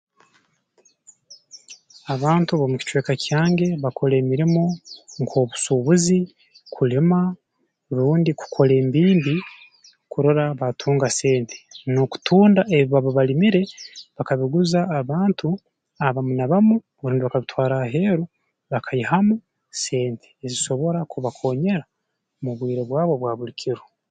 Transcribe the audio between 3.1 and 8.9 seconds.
kyange bakora emirimo nk'obusuubuzi kulima rundi kukora